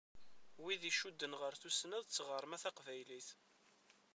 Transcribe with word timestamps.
Wid 0.63 0.83
i 0.85 0.87
icudden 0.91 1.33
ɣer 1.41 1.53
tussna 1.61 1.99
d 2.01 2.07
tɣerma 2.07 2.57
taqbaylit. 2.63 3.29